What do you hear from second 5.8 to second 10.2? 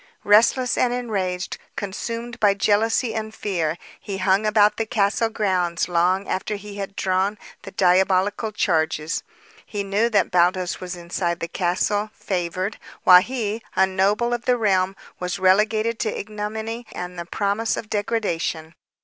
long after he had drawn the diabolical charges. He knew